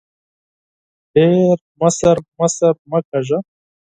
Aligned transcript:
ډېر 1.13 1.57
مشر 1.81 2.17
مشر 2.39 2.73
مه 2.89 2.99
کېږه! 3.09 3.39